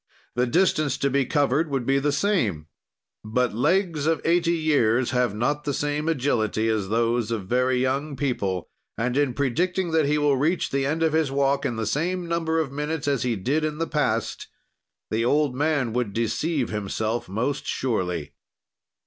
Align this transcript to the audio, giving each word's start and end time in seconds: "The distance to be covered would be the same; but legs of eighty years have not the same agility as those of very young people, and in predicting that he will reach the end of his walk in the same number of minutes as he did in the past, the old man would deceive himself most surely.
"The 0.33 0.47
distance 0.47 0.97
to 0.97 1.11
be 1.11 1.27
covered 1.27 1.69
would 1.69 1.85
be 1.85 1.99
the 1.99 2.11
same; 2.11 2.65
but 3.23 3.53
legs 3.53 4.07
of 4.07 4.19
eighty 4.25 4.55
years 4.57 5.11
have 5.11 5.35
not 5.35 5.63
the 5.63 5.75
same 5.75 6.09
agility 6.09 6.69
as 6.69 6.89
those 6.89 7.29
of 7.29 7.45
very 7.45 7.77
young 7.79 8.15
people, 8.15 8.67
and 8.97 9.15
in 9.15 9.35
predicting 9.35 9.91
that 9.91 10.07
he 10.07 10.17
will 10.17 10.37
reach 10.37 10.71
the 10.71 10.87
end 10.87 11.03
of 11.03 11.13
his 11.13 11.29
walk 11.29 11.67
in 11.67 11.75
the 11.75 11.85
same 11.85 12.27
number 12.27 12.57
of 12.59 12.71
minutes 12.71 13.07
as 13.07 13.21
he 13.21 13.35
did 13.35 13.63
in 13.63 13.77
the 13.77 13.85
past, 13.85 14.47
the 15.11 15.23
old 15.23 15.53
man 15.55 15.93
would 15.93 16.13
deceive 16.13 16.69
himself 16.71 17.29
most 17.29 17.67
surely. 17.67 18.33